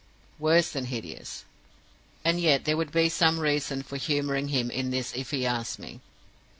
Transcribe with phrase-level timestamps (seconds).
[0.39, 1.45] Worse than hideous!
[2.25, 5.77] "And yet there would be some reason for humoring him in this if he asked
[5.77, 5.99] me.